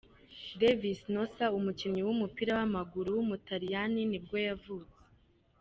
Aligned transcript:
Devis 0.59 0.99
Nossa, 1.13 1.45
umukinnyi 1.57 2.01
w’umupira 2.03 2.51
w’amaguru 2.59 3.09
w’umutaliyani 3.17 4.01
nibwo 4.09 4.35
yavutse. 4.47 4.99